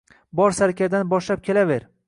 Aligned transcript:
Bor 0.39 0.55
sarkardani 0.61 1.09
boshlab 1.13 1.47
kelaver. 1.51 1.89